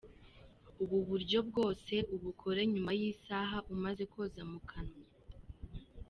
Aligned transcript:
Ubu 0.83 0.97
buryo 1.07 1.39
bwose 1.49 1.93
ubukore 2.15 2.61
nyuma 2.73 2.91
y’isaha 2.99 3.57
umaze 3.73 4.03
koza 4.13 4.41
mu 4.51 4.59
kanwa. 4.69 5.03